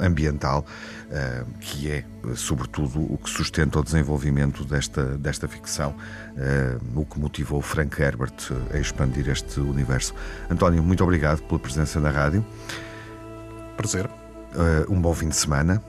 [0.00, 0.64] ambiental,
[1.06, 2.04] uh, que é,
[2.34, 8.34] sobretudo, o que sustenta o desenvolvimento desta, desta ficção, uh, o que motivou Frank Herbert
[8.72, 10.14] a expandir este universo.
[10.50, 12.44] António, muito obrigado pela presença na rádio.
[13.76, 14.08] Prazer.
[14.88, 15.82] um bom fim de semana.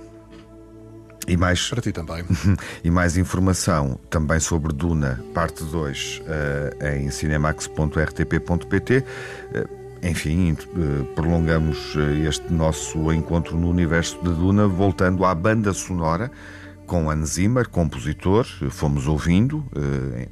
[1.28, 2.24] E mais, Para ti também.
[2.84, 6.24] e mais informação também sobre Duna, parte 2, uh,
[6.80, 8.98] eh, em cinemax.rtp.pt.
[8.98, 9.04] Uh,
[9.54, 11.96] eh, enfim, uh, prolongamos
[12.28, 16.32] este nosso encontro no universo de Duna, voltando à banda sonora
[16.86, 20.30] com Hans Zimmer, compositor, fomos ouvindo uh,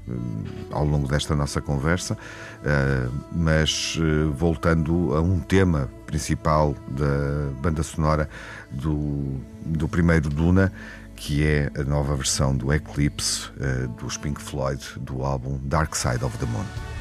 [0.72, 7.82] ao longo desta nossa conversa, uh, mas uh, voltando a um tema principal da banda
[7.82, 8.30] sonora
[8.70, 10.72] do, do primeiro Duna,
[11.16, 13.50] que é a nova versão do Eclipse
[13.98, 16.93] dos Pink Floyd do álbum Dark Side of the Moon.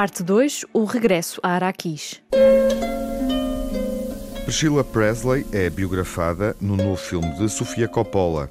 [0.00, 2.22] Parte 2 O regresso a Araquis.
[4.46, 8.48] Priscilla Presley é biografada no novo filme de Sofia Coppola.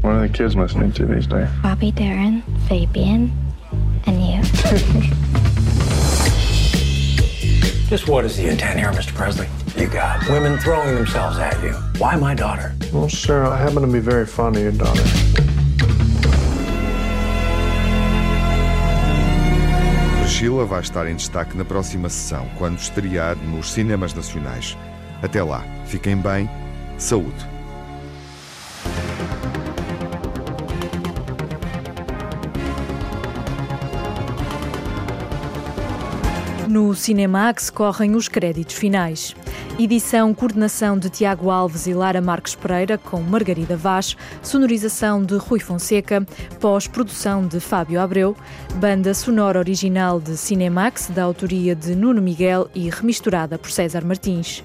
[0.00, 1.48] What are the kids listening to these days?
[1.60, 3.32] Bobby Darin, Fabian,
[4.06, 4.40] and you.
[7.90, 9.12] Just what is the intent here, Mr.
[9.12, 9.48] Presley?
[9.76, 11.72] You got women throwing themselves at you.
[11.98, 12.76] Why my daughter?
[12.92, 15.02] Well, sir, I happen to be very fond of your daughter.
[20.36, 24.76] Chila vai estar em destaque na próxima sessão, quando estrear nos cinemas nacionais.
[25.22, 26.46] Até lá, fiquem bem,
[26.98, 27.48] saúde.
[36.68, 39.34] No Cinemax correm os créditos finais.
[39.78, 45.60] Edição, coordenação de Tiago Alves e Lara Marques Pereira, com Margarida Vaz, sonorização de Rui
[45.60, 46.26] Fonseca,
[46.58, 48.34] pós-produção de Fábio Abreu,
[48.76, 54.64] banda sonora original de Cinemax, da autoria de Nuno Miguel e remisturada por César Martins.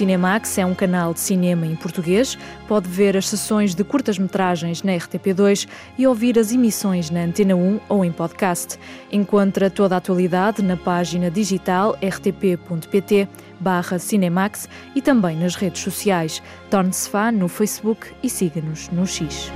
[0.00, 2.38] Cinemax é um canal de cinema em português.
[2.66, 7.80] Pode ver as sessões de curtas-metragens na RTP2 e ouvir as emissões na Antena 1
[7.86, 8.78] ou em podcast.
[9.12, 13.28] Encontra toda a atualidade na página digital rtp.pt
[13.60, 16.42] barra Cinemax e também nas redes sociais.
[16.70, 19.52] Torne-se fã no Facebook e siga-nos no X.